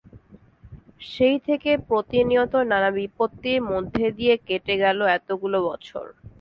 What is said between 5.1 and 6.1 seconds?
এতগুলো বছর।